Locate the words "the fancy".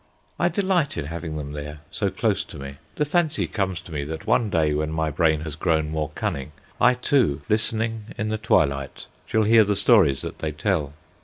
2.95-3.45